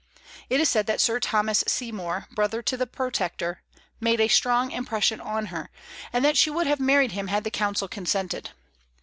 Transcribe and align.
It 0.49 0.59
is 0.59 0.67
said 0.67 0.87
that 0.87 0.99
Sir 0.99 1.19
Thomas 1.19 1.63
Seymour, 1.67 2.25
brother 2.31 2.63
to 2.63 2.75
the 2.75 2.87
Protector, 2.87 3.61
made 3.99 4.19
a 4.19 4.27
strong 4.27 4.71
impression 4.71 5.21
on 5.21 5.45
her, 5.53 5.69
and 6.11 6.25
that 6.25 6.37
she 6.37 6.49
would 6.49 6.65
have 6.65 6.79
married 6.79 7.11
him 7.11 7.27
had 7.27 7.43
the 7.43 7.51
Council 7.51 7.87
consented. 7.87 8.49